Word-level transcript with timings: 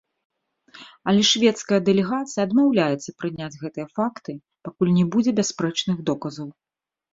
Але 1.11 1.21
шведская 1.31 1.79
дэлегацыя 1.89 2.41
адмаўляецца 2.47 3.09
прыняць 3.21 3.51
гэтыя 3.63 3.87
факты, 4.01 4.31
пакуль 4.71 4.97
не 4.99 5.05
будзе 5.15 5.31
бясспрэчных 5.43 5.97
доказаў. 6.11 6.47